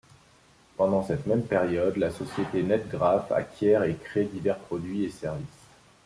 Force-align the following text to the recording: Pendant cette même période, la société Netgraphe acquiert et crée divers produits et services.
Pendant 0.77 1.05
cette 1.05 1.27
même 1.27 1.43
période, 1.45 1.95
la 1.97 2.09
société 2.09 2.63
Netgraphe 2.63 3.31
acquiert 3.31 3.83
et 3.83 3.93
crée 3.93 4.23
divers 4.25 4.57
produits 4.57 5.03
et 5.03 5.11
services. 5.11 5.45